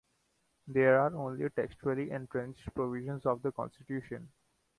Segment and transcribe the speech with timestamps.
[0.65, 4.31] These are the only textually entrenched provisions of the Constitution.